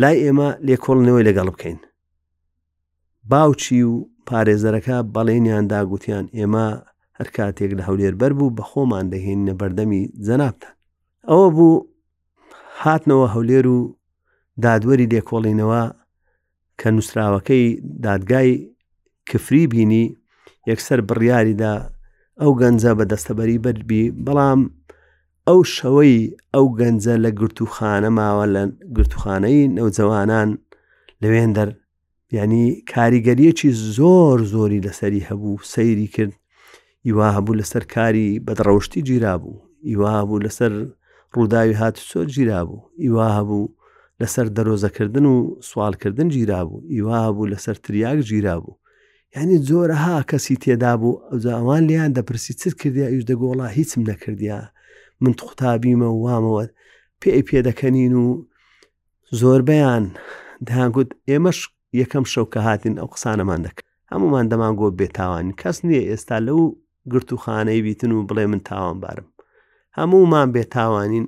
لای 0.00 0.16
ئێمە 0.24 0.48
لێکۆڵنەوەی 0.66 1.26
لەگەڵ 1.28 1.46
بکەین 1.54 1.78
باوچی 3.30 3.80
و 3.90 3.92
پارێزەرەکە 4.28 4.96
بەڵێنیان 5.14 5.64
داگوتیان 5.72 6.26
ئێمە 6.38 6.66
هەر 7.20 7.28
کاتێک 7.36 7.70
لە 7.78 7.82
هەولێر 7.88 8.14
بەر 8.20 8.32
بوو 8.38 8.54
بە 8.56 8.64
خۆمان 8.70 9.06
دەهێنە 9.12 9.54
بەردەمی 9.60 10.02
جەنابتان 10.26 10.72
ئەوە 11.30 11.48
بوو 11.56 11.84
هاتنەوە 12.82 13.26
هەولێر 13.34 13.66
و 13.74 13.78
دادوەری 14.64 15.10
لێکۆڵینەوە 15.12 15.82
کە 16.80 16.88
نووسراوەکەی 16.94 17.64
دادگای 18.06 18.50
کفری 19.28 19.64
بینی 19.72 20.04
یەکسەر 20.70 21.00
بڕیاریدا 21.08 21.72
ئەو 22.40 22.52
گەنجە 22.60 22.92
بە 22.98 23.04
دەستەبەری 23.12 23.62
بەربی 23.64 24.04
بەڵام 24.26 24.60
ئەو 25.48 25.60
شەوەی 25.74 26.14
ئەو 26.54 26.66
گەنجە 26.78 27.14
لە 27.24 27.30
گرتوخانە 27.40 28.10
ماوە 28.18 28.44
لە 28.54 28.62
گرتوخانەی 28.96 29.60
نەوجەوانان 29.76 30.48
لەوێن 31.22 31.50
دەر 31.56 31.68
ینی 32.38 32.64
کاریگەریەکی 32.92 33.70
زۆر 33.96 34.38
زۆری 34.54 34.84
لەسەری 34.86 35.26
هەبوو 35.28 35.64
سەیری 35.72 36.08
کرد 36.14 36.34
ئیوا 37.06 37.26
هەبوو 37.36 37.58
لەسەر 37.60 37.84
کاری 37.94 38.26
بەدڕەوشتی 38.46 39.00
گیرا 39.08 39.34
بوو 39.42 39.56
ئیوا 39.88 40.10
هەبوو 40.20 40.42
لەسەر 40.46 40.72
ڕووداوی 41.34 41.78
هات 41.80 41.96
سۆ 42.10 42.20
گیرا 42.34 42.60
بوو 42.68 42.80
ئیوا 43.04 43.26
هەبوو 43.38 43.64
لەسەر 44.20 44.46
دەرۆزەکردن 44.56 45.24
و 45.32 45.36
سوالکردن 45.70 46.28
گیرا 46.36 46.60
بوو 46.68 46.80
ئیوا 46.94 47.16
هەبوو 47.26 47.50
لەسەر 47.52 47.76
تریاک 47.84 48.18
گیرا 48.30 48.54
بوو 48.62 48.74
یعنی 49.36 49.56
زۆرەها 49.68 50.16
کەسی 50.30 50.56
تێدا 50.62 50.92
بوو 51.00 51.20
ئەوزاوان 51.30 51.82
لیان 51.88 52.10
دەپرسی 52.18 52.52
چت 52.60 52.74
کردیا 52.80 53.06
ئیش 53.12 53.24
دەگۆڵا 53.30 53.66
هیچم 53.78 54.00
نەکردیا 54.10 54.58
من 55.22 55.32
تختابیمە 55.40 56.08
و 56.14 56.18
وامەوە 56.24 56.64
پێی 57.20 57.42
پێ 57.48 57.58
دەکەنین 57.68 58.14
و 58.22 58.26
زۆربیان 59.40 60.04
دەیانگوت 60.68 61.10
ئێمەش 61.30 61.58
یەکەم 62.00 62.24
شەو 62.32 62.44
کە 62.52 62.58
هاتین 62.66 62.94
ئەو 63.00 63.08
قسانەمان 63.14 63.60
دەکە 63.66 63.82
هەمومان 64.12 64.44
دەمان 64.52 64.74
گۆ 64.80 64.86
بێتاوان 65.00 65.46
کەس 65.60 65.76
نییە 65.86 66.02
ئێستا 66.10 66.38
لەو 66.48 66.60
گرت 67.12 67.32
و 67.32 67.36
خانەی 67.42 67.80
بیتن 67.86 68.12
و 68.16 68.26
بڵێ 68.28 68.46
من 68.50 68.60
تاوانبارم 68.70 69.26
هەموومان 69.98 70.48
بێ 70.54 70.62
تاوانین 70.76 71.26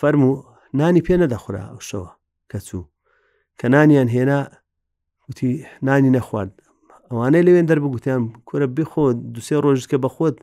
فەرم 0.00 0.22
و 0.24 0.32
نانی 0.78 1.00
پێ 1.06 1.14
نەدەخورا 1.22 1.64
شەوە 1.88 2.10
کەچوو 2.50 2.84
کە 3.58 3.66
نانیان 3.74 4.08
هێنا 4.14 4.40
وتی 5.28 5.50
نانی 5.88 6.10
نەخوارد 6.18 6.52
ئەوانەی 7.10 7.46
لەوێن 7.46 7.66
دەربگوتیان 7.70 8.22
کورە 8.48 8.66
بخۆ 8.76 9.04
دوسێ 9.34 9.56
ڕۆژ 9.64 9.80
کە 9.90 9.96
بەخۆت 10.04 10.36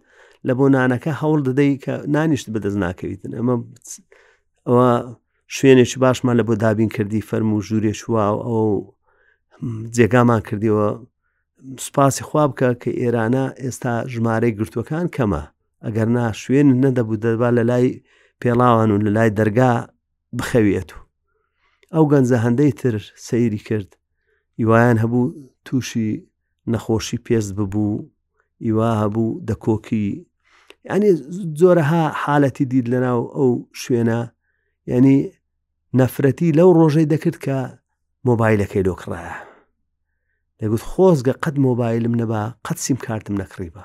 لە 0.48 0.54
بۆ 0.58 0.66
نانەکە 0.76 1.12
هەوڵ 1.22 1.40
دەدەی 1.48 1.72
کە 1.84 1.94
نانیشت 2.16 2.48
بەدەست 2.54 2.78
ناکەویتن 2.86 3.32
ئەمە 3.38 3.56
ئەوە 4.68 4.92
شوێنێکی 5.56 5.98
باشمان 6.04 6.36
لە 6.40 6.44
بۆ 6.48 6.54
دابین 6.64 6.90
کردی 6.96 7.22
فەرم 7.30 7.50
و 7.56 7.62
ژوورێ 7.68 7.94
شووا 8.02 8.26
و 8.38 8.42
ئەو 8.48 8.64
جێگامان 9.96 10.42
کردیەوە 10.48 10.90
سوپاسی 11.84 12.24
خواب 12.30 12.50
بکە 12.54 12.70
کە 12.82 12.92
ئێرانە 13.00 13.46
ئێستا 13.64 13.94
ژمارەی 14.14 14.56
گرتوەکان 14.60 15.06
کەمە 15.16 15.44
ئەگەر 15.86 16.08
نا 16.18 16.26
شوێن 16.42 16.68
نەدەبوو 16.84 17.22
دەبا 17.24 17.50
لە 17.58 17.64
لای 17.70 17.88
پێڵاوان 18.42 18.90
و 18.92 19.02
لە 19.06 19.12
لای 19.18 19.32
دەرگا 19.40 19.74
بخەوێت 20.38 20.90
و 20.96 21.00
ئەو 21.94 22.06
گەنجە 22.12 22.38
هەندەی 22.46 22.72
تر 22.82 22.96
سەیری 23.28 23.62
کرد 23.68 23.90
هیوایان 24.60 24.98
هەبوو 25.04 25.34
تووشی 25.66 26.10
نەخۆشی 26.72 27.24
پێست 27.26 27.52
ببوو 27.58 28.06
ئیوا 28.66 28.92
هەبوو 29.04 29.38
دەکۆکی 29.50 30.06
ینی 30.90 31.12
زۆرەها 31.60 32.04
حالەتی 32.24 32.66
دید 32.72 32.86
لەناو 32.94 33.22
ئەو 33.38 33.52
شوێنە 33.82 34.20
ینی 34.92 35.18
نەفرەتی 36.00 36.56
لەو 36.58 36.70
ڕۆژەی 36.80 37.10
دەکرد 37.14 37.38
کە 37.46 37.58
مۆبایلەکەی 38.28 38.86
لۆکڕایە 38.90 39.34
دەگوت 40.62 40.84
خۆزگە 40.92 41.34
قەت 41.44 41.56
مۆبایلم 41.68 42.14
نەبا 42.22 42.42
قەت 42.66 42.78
سیم 42.86 42.98
کارتم 43.06 43.36
نەکڕیبە 43.44 43.84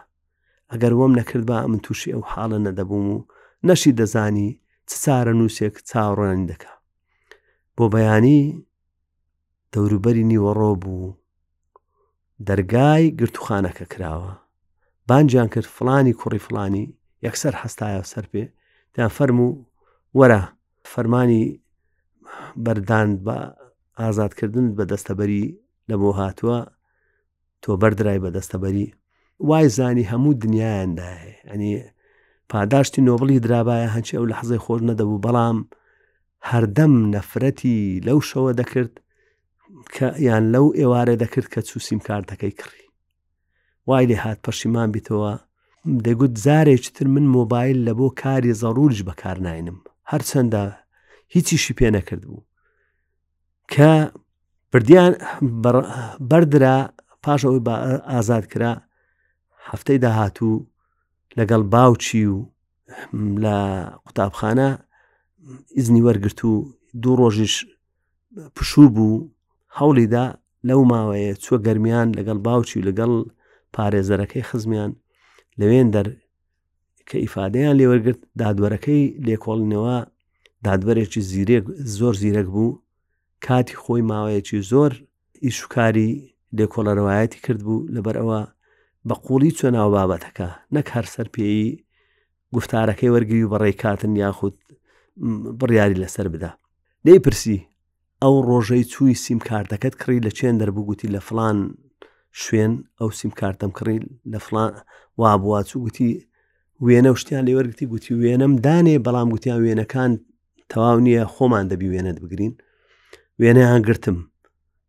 ئەگەر 0.71 0.93
وەم 0.99 1.13
نەکرد 1.21 1.45
بە 1.51 1.57
من 1.73 1.81
تووشی 1.85 2.13
ئەو 2.15 2.23
حاڵە 2.33 2.59
نەدەبووم 2.67 3.07
و 3.17 3.19
نەشی 3.69 3.97
دەزانی 4.01 4.49
چ 4.89 4.91
چارە 5.05 5.33
نووسێک 5.39 5.75
چاوڕۆنانی 5.89 6.47
دەکا 6.53 6.73
بۆ 7.77 7.85
بەیانی 7.95 8.41
دەوروبەری 9.73 10.25
نیوەڕۆ 10.33 10.71
بوو 10.83 11.17
دەرگای 12.49 13.05
گرتوخانەکە 13.21 13.85
کراوە 13.93 14.33
بانجیان 15.09 15.49
کرد 15.55 15.69
فلانی 15.77 16.13
کوڕی 16.21 16.41
فلانی 16.47 16.85
یەکسەر 17.27 17.55
هەستایە 17.63 18.03
سەر 18.13 18.25
پێ 18.33 18.45
تیان 18.95 19.11
فەرم 19.17 19.39
و 19.47 19.49
وەرە 20.19 20.41
فەرمانی 20.93 21.43
بەردان 22.65 23.09
بە 23.27 23.37
ئازادکردن 24.01 24.67
بە 24.77 24.85
دەستەبەری 24.91 25.45
لە 25.89 25.97
بۆ 26.01 26.09
هاتووە 26.21 26.59
تۆ 27.63 27.71
بەردرای 27.81 28.19
بە 28.25 28.31
دەستەبەری 28.37 28.87
وای 29.49 29.69
زانی 29.77 30.09
هەموو 30.13 30.33
دنیایاندا 30.43 31.09
هەیە 31.15 31.39
ئەنی 31.51 31.73
پاداشتی 32.53 33.01
نۆبڵی 33.09 33.41
درابایە 33.45 33.89
هەنچی 33.95 34.15
ئەو 34.17 34.27
لە 34.31 34.35
حەزی 34.41 34.59
خۆش 34.65 34.81
نەدەبوو 34.91 35.23
بەڵام 35.27 35.59
هەردەم 36.51 36.93
نەفرەتی 37.15 37.79
لەو 38.07 38.19
شەوە 38.31 38.53
دەکرد 38.61 38.93
کە 39.95 40.07
یان 40.29 40.45
لەو 40.55 40.67
ئێوارە 40.79 41.15
دەکرد 41.23 41.47
کە 41.55 41.61
چوسیم 41.69 42.01
کارتەکەی 42.07 42.55
کڕی 42.61 42.85
وای 43.89 44.07
لێ 44.11 44.17
هات 44.25 44.39
پەشیمان 44.47 44.89
بیتەوە 44.95 45.33
دەگوت 46.07 46.35
زارێکتر 46.47 47.07
من 47.15 47.27
مۆبایل 47.37 47.79
لە 47.89 47.93
بۆ 47.99 48.07
کاری 48.23 48.55
زەڕورج 48.63 48.99
بەکار 49.09 49.39
ناینم 49.47 49.79
هەرچەندە 50.11 50.63
هیچیشی 51.35 51.77
پێ 51.79 51.89
نەکرد 51.97 52.23
بوو 52.27 52.47
کە 53.73 53.91
بردیان 54.75 55.13
بەردرا 56.31 56.75
پاش 57.25 57.41
ئەوی 57.47 57.61
ئازاد 58.13 58.45
کرا 58.53 58.73
هەفتەی 59.71 59.99
داهاتوو 60.05 60.55
لەگەڵ 61.39 61.63
باوچی 61.75 62.25
و 62.35 62.39
لە 63.45 63.57
قوتابخانە 64.07 64.69
ئیزنی 65.77 66.03
وەرگرت 66.07 66.41
و 66.45 66.51
دوو 67.03 67.15
ڕۆژیش 67.21 67.55
پشوو 68.57 68.89
بوو 68.97 69.29
هەوڵیدا 69.81 70.25
لەو 70.69 70.81
ماوەیە 70.91 71.35
چوە 71.45 71.57
گەرمیان 71.67 72.09
لەگەڵ 72.19 72.39
باوچی 72.49 72.77
و 72.81 72.87
لەگەڵ 72.89 73.11
پارێزەرەکەی 73.75 74.45
خزمیان 74.51 74.91
لەوێن 75.61 75.89
دەر 75.95 76.07
کە 77.09 77.17
ئیفادەیان 77.25 77.77
لێوەرگرت 77.81 78.21
دادوەرەکەی 78.41 79.03
لێکۆڵنەوە 79.27 79.97
دادوەرێکی 80.67 81.21
زیرێک 81.31 81.65
زۆر 81.99 82.15
زیرەک 82.23 82.47
بوو 82.55 82.82
کاتی 83.47 83.75
خۆی 83.83 84.03
ماوەیەکی 84.11 84.59
زۆر 84.71 84.93
ئیشوکاری 85.45 86.11
لێکۆڵەرەوایەتی 86.59 87.41
کرد 87.45 87.61
بوو 87.67 87.87
لەبەر 87.97 88.17
ئەوە 88.21 88.41
بە 89.09 89.15
قوڵی 89.27 89.53
چۆناو 89.59 89.89
بابەتەکە 89.97 90.49
نەک 90.75 90.87
هەر 90.95 91.07
سەر 91.15 91.27
پێی 91.35 91.61
گفتارەکەی 92.57 93.13
وەرگوی 93.15 93.49
بەڕێ 93.53 93.73
کاتن 93.83 94.13
یاخود 94.25 94.55
بڕیاری 95.61 96.01
لەسەر 96.03 96.27
بدا 96.35 96.51
دەی 97.07 97.23
پرسی 97.25 97.59
ئەو 98.23 98.35
ڕۆژەی 98.49 98.89
چووی 98.93 99.15
سیمکارتەکەت 99.25 99.95
کڕی 100.03 100.23
لە 100.27 100.31
چێن 100.39 100.55
دەربووگوتی 100.61 101.13
لە 101.15 101.21
فلان 101.29 101.59
شوێن 102.43 102.73
ئەو 102.99 103.11
سیمکارتم 103.21 103.71
کڕی 103.79 103.99
لە 104.33 104.39
فلان 104.47 104.71
وابواچوو 105.21 105.83
گوتی 105.85 106.11
وێنە 106.87 107.11
شتیان 107.21 107.45
لێوەرگتی 107.49 107.87
گوتی 107.93 108.13
وێنم 108.21 108.53
دانێ 108.65 108.97
بەڵام 109.07 109.29
گوتیان 109.35 109.59
وێنەکان 109.65 110.11
تەواو 110.71 110.99
نییە 111.07 111.25
خۆمان 111.35 111.65
دەبی 111.73 111.89
وێنەت 111.93 112.19
بگرین 112.25 112.55
وێنەیان 113.41 113.83
گرتم 113.89 114.19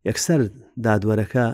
یەکسەر 0.08 0.40
دادوەرەکە 0.84 1.46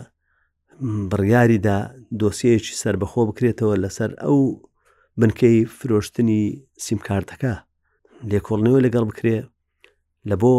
بڕیاریدا 1.10 1.78
دۆسیەیەکی 2.20 2.78
سربەخۆ 2.82 3.20
بکرێتەوە 3.28 3.74
لەسەر 3.84 4.10
ئەو 4.24 4.38
بنکەی 5.20 5.56
فرۆشتنی 5.78 6.42
سیمکارتەکە 6.86 7.54
لێکۆڵنەوە 8.30 8.78
لەگەڵ 8.86 9.04
بکرێ 9.10 9.38
لە 10.28 10.34
بۆ 10.42 10.54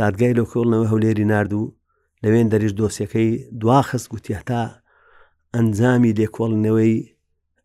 دادگای 0.00 0.36
لۆکۆڵنەوە 0.40 0.86
هەولێری 0.92 1.28
نردوو 1.32 1.72
لەوێن 2.24 2.46
دەریش 2.52 2.72
دۆسیەکەی 2.80 3.30
دواخست 3.60 4.06
گوتیە 4.12 4.38
تا 4.48 4.60
ئەنجامی 5.54 6.16
لێکۆڵنەوەی 6.20 6.94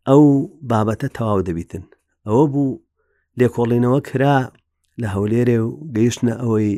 ئەو 0.08 0.22
بابەتە 0.70 1.08
تەواو 1.16 1.40
دەبیتن 1.48 1.84
ئەوە 2.26 2.44
بوو 2.52 2.80
لێکۆڵینەوە 3.40 4.00
کرا 4.08 4.36
لە 5.00 5.06
هەولێرێ 5.14 5.58
و 5.64 5.68
گەیشتە 5.96 6.32
ئەوەی 6.42 6.72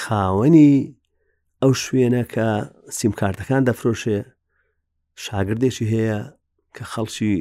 خاوەنی 0.00 0.72
ئەو 1.62 1.72
شوێنە 1.82 2.22
کە 2.34 2.46
سیمکارتەکان 3.00 3.62
دەفرۆشێ 3.68 4.18
شاگردێکی 5.24 5.86
هەیە 5.94 6.18
کە 6.76 6.84
خەڵکی 6.92 7.34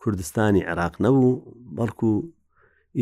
کوردستانی 0.00 0.66
عێراق 0.68 0.94
نەبوو 1.04 1.40
بەڵکو 1.76 2.10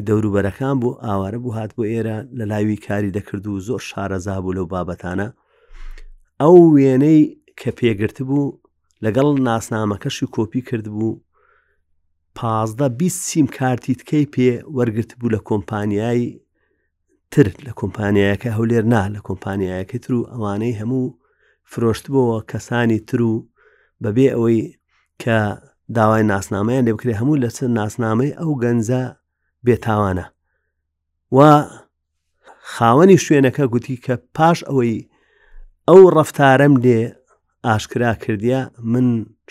دەوروبەرەکان 0.08 0.75
بوو 0.82 0.99
ئاوارە 1.04 1.38
بوو 1.42 1.56
هات 1.58 1.70
بۆ 1.76 1.82
ئێرە 1.92 2.16
لە 2.38 2.44
لاوی 2.52 2.82
کاری 2.87 3.14
دەکرد 3.17 3.45
و 3.47 3.62
زۆر 3.69 3.80
شارەزا 3.88 4.36
بوو 4.43 4.56
لەو 4.56 4.67
بابەتانە 4.73 5.28
ئەو 6.40 6.56
وێنەی 6.75 7.21
کە 7.60 7.71
پێگرت 7.78 8.19
بوو 8.28 8.56
لەگەڵ 9.04 9.28
ناسنامەکەشی 9.49 10.30
کۆپی 10.36 10.60
کرد 10.69 10.86
بوو 10.95 11.12
پازدە 12.38 12.88
بیست 13.00 13.21
سیم 13.30 13.47
کارتیتکەی 13.58 14.26
پێ 14.34 14.50
وەرگرت 14.76 15.10
بوو 15.19 15.30
لە 15.34 15.38
کۆمپانیایی 15.49 16.28
تر 17.34 17.49
لە 17.66 17.73
کۆمپانیایەکە 17.80 18.49
هەولێر 18.58 18.84
نا 18.92 19.02
لە 19.14 19.21
کۆمپانیایەکە 19.28 19.97
تر 20.04 20.12
و 20.18 20.28
ئەوانەی 20.32 20.78
هەموو 20.80 21.04
فرۆشتبەوە 21.73 22.38
کەسانی 22.50 23.00
تر 23.08 23.21
و 23.23 23.32
بەبێ 24.04 24.26
ئەوەی 24.34 24.60
کە 25.23 25.38
داوای 25.97 26.23
ناسنامەیان 26.32 26.84
لێ 26.88 26.92
بکرێ 26.95 27.14
هەموو 27.21 27.36
لە 27.45 27.49
چەند 27.56 27.73
ناسنامەی 27.80 28.36
ئەو 28.40 28.52
گەنجە 28.62 29.02
بێتاوانە 29.66 30.26
و 31.36 31.38
خاوەنی 32.75 33.18
شوێنەکە 33.25 33.64
گوتی 33.73 33.97
کە 34.04 34.14
پاش 34.36 34.58
ئەوەی 34.68 34.95
ئەو 35.88 36.00
ڕفتارم 36.16 36.75
لێ 36.84 37.00
ئاشکرا 37.66 38.12
کردیا 38.25 38.60
من 38.92 39.06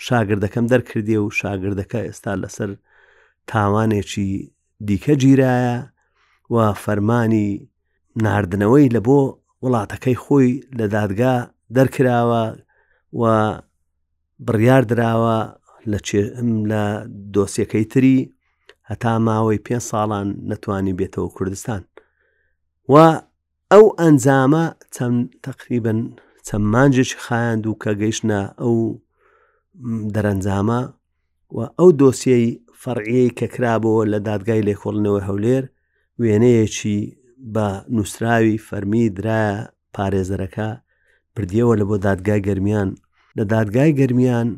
شاگردەکەم 0.06 0.64
دەرکردێ 0.72 1.18
و 1.24 1.28
شاگردەکە 1.40 2.00
ئێستا 2.06 2.32
لەسەر 2.42 2.70
تاوانێکی 3.50 4.28
دیکە 4.88 5.14
گیرایە 5.22 5.78
و 6.54 6.56
فەرمانی 6.84 7.50
نردنەوەی 8.24 8.86
لە 8.94 9.00
بۆ 9.06 9.20
وڵاتەکەی 9.62 10.16
خۆی 10.22 10.50
لە 10.78 10.86
دادگا 10.96 11.36
دەرکراوە 11.76 12.44
و 13.20 13.22
بڕیار 14.46 14.82
درراوە 14.90 15.38
لە 15.92 15.98
لە 16.70 16.82
دۆسیەکەی 17.34 17.84
تری 17.92 18.18
هەتا 18.90 19.12
ماوەی 19.26 19.62
پێ 19.66 19.76
ساڵان 19.90 20.28
نەتوانی 20.50 20.96
بێتەوە 21.00 21.28
کوردستان 21.36 21.82
و 22.92 22.94
ئەو 23.72 23.84
ئەنجامە 24.00 24.64
چەند 24.94 25.18
تقریبن 25.46 25.98
چەند 26.46 26.64
مانجێکی 26.74 27.16
خایاند 27.24 27.64
و 27.66 27.78
کە 27.82 27.90
گەیشتە 28.00 28.38
ئەو 28.62 28.76
دەرەنجامە 30.14 30.80
و 31.56 31.58
ئەو 31.78 31.88
دۆسیەی 32.00 32.46
فەرعەیە 32.82 33.30
کە 33.38 33.46
کرابەوە 33.54 34.02
لە 34.12 34.18
دادگای 34.28 34.64
لێکۆڵنەوە 34.68 35.20
هەولێر 35.28 35.64
وێنەیەکی 36.22 37.00
بە 37.54 37.68
نووسراوی 37.96 38.62
فەرمی 38.68 39.04
درایە 39.18 39.48
پارێزەرەکە 39.94 40.68
بردیەوە 41.34 41.74
لە 41.80 41.84
بۆ 41.88 41.96
دادگای 42.08 42.40
گەرمیان 42.48 42.88
لە 43.38 43.44
دادگای 43.54 43.90
گەرمیان 44.00 44.48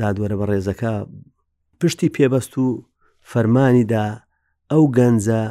دادوەرە 0.00 0.36
بە 0.40 0.44
ڕێزەکە 0.50 0.92
پشتی 1.80 2.12
پێبەست 2.16 2.54
و 2.64 2.66
فەرمانیدا 3.30 4.06
ئەو 4.70 4.84
گەنجە 4.96 5.42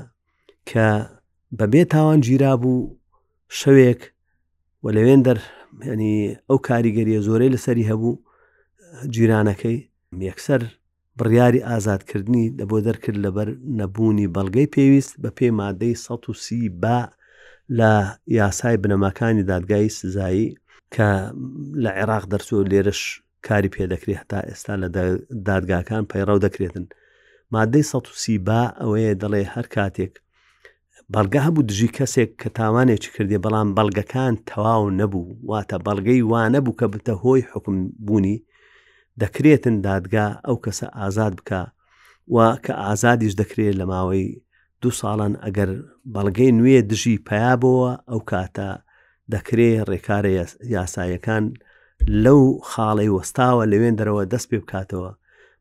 کە 0.70 0.88
بەبێ 1.60 1.84
تاوان 1.94 2.20
گیرا 2.28 2.54
بوو 2.62 2.82
شەوێک 3.60 4.02
و 4.84 4.86
لەوێن 4.96 5.22
دەر 5.28 5.38
ینی 5.92 6.16
ئەو 6.50 6.58
کاریگەریە 6.68 7.20
زۆرەی 7.28 7.54
لەسەری 7.56 7.88
هەبوو 7.92 8.20
جیرانەکەی 9.14 9.78
یەکسەر 10.30 10.62
بڕیاری 11.20 11.60
ئازادکردنی 11.72 12.44
دەبۆ 12.60 12.78
دەرکرد 12.88 13.18
لەبەر 13.26 13.48
نەبوونی 13.80 14.28
بەڵگەی 14.36 14.72
پێویست 14.76 15.14
بە 15.22 15.30
پێ 15.38 15.48
مادەی 15.62 15.94
130 15.96 16.70
با 16.84 17.00
لە 17.78 17.92
یاسای 18.40 18.76
بنەماکانی 18.84 19.44
دادگای 19.50 19.88
سزایی 20.00 20.48
کە 20.94 21.08
لە 21.84 21.90
عێراق 22.00 22.24
دەرسوە 22.32 22.64
لێرش 22.72 23.02
کاری 23.48 23.70
پێدەکرێت 23.76 24.20
هەتا 24.22 24.40
ئێستا 24.50 24.74
لە 24.84 24.88
دادگاکان 25.48 26.04
پەیڕاو 26.12 26.44
دەکرێتن 26.46 26.86
مادەی 27.56 27.84
130 27.92 28.38
با 28.48 28.62
ئەوەیە 28.82 29.14
دەڵێ 29.22 29.44
هەر 29.56 29.66
کاتێک 29.76 30.14
بەڵگە 31.14 31.40
هەبوو 31.48 31.68
دژی 31.70 31.90
کەسێک 31.98 32.30
کە 32.42 32.50
تاوانێکی 32.60 33.10
کردی 33.16 33.42
بەڵام 33.46 33.70
بەڵگەکان 33.78 34.34
تەواو 34.50 34.84
نەبوو 35.00 35.26
واتە 35.52 35.78
بەڵگەی 35.86 36.22
وانە 36.32 36.60
بوو 36.66 36.78
کە 36.80 36.86
بتە 36.94 37.14
هۆی 37.24 37.42
حکم 37.52 37.76
بوونی 38.06 38.38
دەکرێتن 39.20 39.76
دادگا 39.88 40.26
ئەو 40.46 40.58
کەسە 40.66 40.88
ئازاد 41.00 41.34
بکە 41.40 41.62
و 42.34 42.38
کە 42.66 42.74
ئازادیش 42.84 43.34
دەکرێت 43.42 43.76
لە 43.82 43.86
ماوەی 43.92 44.26
دو 44.82 44.90
ساڵان 45.02 45.34
ئەگەر 45.44 45.70
بەڵگەی 46.14 46.52
نوێ 46.60 46.78
دژی 46.92 47.16
پیابەوە 47.28 47.92
ئەو 48.10 48.20
کاتە 48.32 48.70
دەکرێت 49.34 49.86
ڕێکارە 49.92 50.32
یاسایەکان 50.78 51.44
لەو 52.24 52.42
خاڵی 52.70 53.14
وەستاوە 53.16 53.64
لەوێن 53.72 53.96
دەرەوە 54.00 54.24
دەست 54.32 54.48
پێ 54.52 54.58
بکاتەوە 54.64 55.12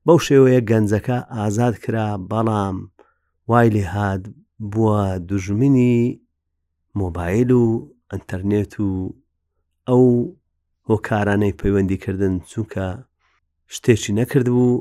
بەو 0.07 0.19
شێوەیە 0.27 0.61
گەنجەکە 0.71 1.19
ئازاد 1.37 1.75
کرا 1.85 2.09
بەڵام 2.31 2.77
وای 3.51 3.69
لێ 3.75 3.85
هاات 3.95 4.23
بووە 4.73 5.01
دژمنی 5.29 5.97
مۆبایل 7.01 7.51
و 7.61 7.65
ئەتەرنێت 8.13 8.73
و 8.85 8.89
ئەو 9.89 10.05
هۆکارانەی 10.89 11.57
پەیوەندیکردن 11.61 12.35
چونکە 12.51 12.87
شتێکی 13.75 14.13
نەکرد 14.21 14.49
بوو 14.57 14.73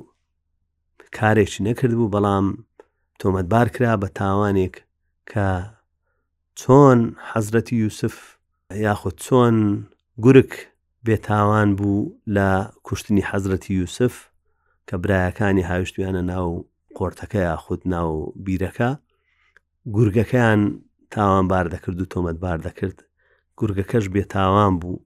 کارێکی 1.18 1.62
نەکرد 1.68 1.94
بوو 2.00 2.14
بەڵام 2.16 2.46
تۆمەتبار 3.22 3.68
کرا 3.76 3.94
بە 4.04 4.08
تاوانێک 4.20 4.76
کە 5.32 5.48
چۆن 6.60 7.00
حەزرەتی 7.32 7.76
یوسف 7.84 8.16
یاخود 8.86 9.16
چۆن 9.26 9.56
گورک 10.24 10.52
بێتاوان 11.08 11.70
بوو 11.80 12.10
لە 12.36 12.50
کوشتنی 12.88 13.24
حەزرەتی 13.32 13.72
یوسف 13.80 14.14
کە 14.90 14.96
برایەکانی 15.04 15.68
هاوشتویانە 15.72 16.24
ناو 16.32 16.48
قۆرتەکە 16.98 17.40
یاخود 17.50 17.82
ناو 17.94 18.10
بیرەکە 18.46 18.90
گورگەکەیان 19.96 20.62
تاوان 21.16 21.46
بار 21.52 21.66
دەکرد 21.74 21.98
و 22.02 22.06
تۆمەت 22.14 22.38
بار 22.46 22.60
دەکرد 22.68 22.98
گورگەکەش 23.60 24.06
بێتاوان 24.16 24.74
بوو 24.82 25.00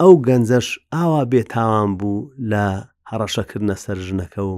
ئەو 0.00 0.14
گەنجەش 0.26 0.68
ئاوا 0.92 1.22
بێتاوان 1.32 1.90
بوو 1.98 2.28
لە 2.52 2.66
هەڕەشەکردە 3.12 3.74
سەر 3.84 3.98
ژنەکە 4.06 4.42
و 4.50 4.54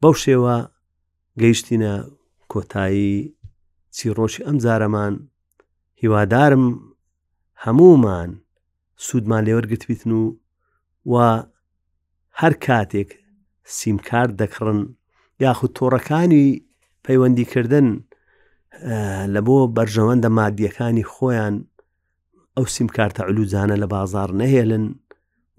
بەو 0.00 0.14
شێوە 0.24 0.56
گەیشتینە 1.40 1.94
کۆتایی 2.52 3.14
چیرۆشی 3.96 4.44
ئەم 4.46 4.56
جارەمان 4.64 5.14
هیوادارم 6.00 6.64
هەمومان 7.64 8.30
سوودمان 9.06 9.42
لێوەرگتویتن 9.46 10.10
و 10.20 10.26
و 11.12 11.14
هەر 12.40 12.52
کاتێک 12.64 13.10
سیمکار 13.78 14.28
دەکڕن 14.40 14.80
یاخود 15.44 15.72
تۆڕەکانی 15.78 16.46
پەیوەندیکردن 17.04 17.86
لە 19.34 19.40
بۆ 19.46 19.56
بەرژەوەندە 19.76 20.28
مادیەکانی 20.38 21.06
خۆیان 21.12 21.54
ئەو 22.56 22.66
سیمکارتە 22.76 23.20
علووزانە 23.28 23.76
لە 23.82 23.86
بازار 23.94 24.30
نەهێلن 24.42 24.84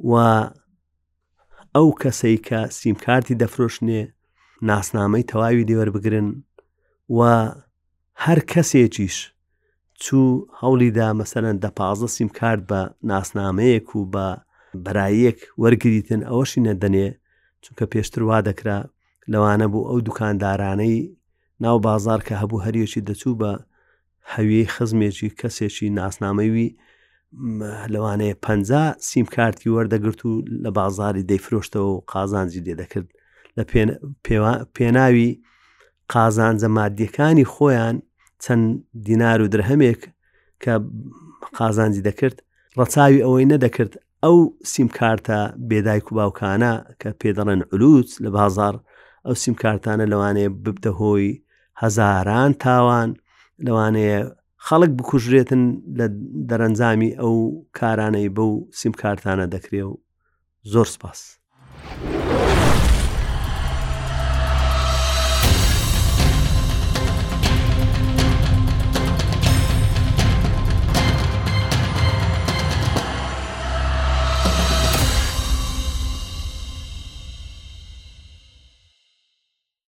و 0.10 0.12
ئەو 1.78 1.90
کەسەی 2.02 2.38
کە 2.48 2.60
سیمکارتی 2.80 3.40
دەفرۆشنێ 3.42 4.02
ناسنامەی 4.70 5.28
تەواوی 5.32 5.68
دێوەربگرن 5.70 6.30
و 7.18 7.20
هەر 8.26 8.40
کەسێکیش 8.52 9.18
چوو 10.04 10.26
هەوڵیدا 10.62 11.08
مەسەرەن 11.20 11.58
دە 11.64 11.70
پازە 11.78 12.08
سیمکارد 12.18 12.62
بە 12.72 12.82
ناسنامەیەک 13.12 13.88
و 13.98 14.02
بە 14.14 14.28
بەرایەک 14.86 15.40
وەرگریتن 15.62 16.22
ئەوەشی 16.30 16.64
نەدەنێ 16.68 17.08
چونکە 17.64 17.86
پێشتر 17.94 18.22
وا 18.30 18.40
دەکرا 18.48 18.80
لەوانە 19.32 19.68
بوو 19.72 19.88
ئەو 19.90 20.00
دوکاندارانەی 20.08 20.98
ناو 21.64 21.78
بازار 21.88 22.20
کە 22.28 22.34
هەبوو 22.42 22.64
هەریەکی 22.66 23.02
دەچوو 23.10 23.40
بە 23.42 23.52
هەویەی 24.34 24.72
خزمێکی 24.76 25.30
کەسێکی 25.40 25.88
ناسنامەوی 26.00 26.70
لەوانەیە 27.94 28.36
پ 28.44 28.64
سیمکارتی 29.12 29.70
وەردەگرت 29.76 30.22
و 30.26 30.32
لە 30.64 30.72
بازاری 30.78 31.26
دەیفرۆشتەوە 31.32 31.90
و 31.90 32.02
قازانجی 32.12 32.64
لێدەکرد 32.66 33.08
لە 33.58 33.64
پێناوی 34.76 35.30
قازانجە 36.14 36.68
مادیەکانی 36.78 37.46
خۆیان 37.54 37.96
چەند 38.44 38.64
دینار 39.08 39.40
و 39.44 39.48
درهمێک 39.54 40.02
کە 40.64 40.74
قازانجی 41.58 42.06
دەکرد 42.10 42.38
ڕەچاوی 42.80 43.24
ئەوەی 43.26 43.50
نەدەکرد 43.54 43.94
ئەو 44.24 44.38
سیمکارتە 44.74 45.40
بێدایک 45.70 46.06
و 46.10 46.16
باوکانە 46.18 46.74
کە 47.02 47.10
پێدەڵێن 47.22 47.62
علووت 47.74 48.10
لە 48.24 48.30
بازار 48.38 48.76
ئەو 49.26 49.36
سیمکارتانە 49.44 50.06
لەوانەیە 50.12 50.50
ببدە 50.66 50.92
هۆی 51.00 51.30
هەزاران 51.82 52.52
تاوان 52.64 53.10
لەوانەیە 53.68 54.20
خەڵک 54.68 54.92
بکوژرێتن 54.98 55.64
لە 56.00 56.06
دەرەنجامی 56.50 57.12
ئەو 57.22 57.36
کارانەی 57.80 58.34
بەو 58.38 58.52
سیمکارتانە 58.80 59.46
دەکرێ 59.54 59.84
و 59.90 59.94
زۆر 60.74 60.88
سپاس. 60.96 61.20